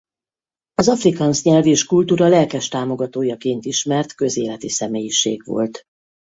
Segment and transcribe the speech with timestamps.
[0.73, 5.83] Az afrikaans nyelv és kultúra lelkes támogatójaként ismert közéleti személyiség volt.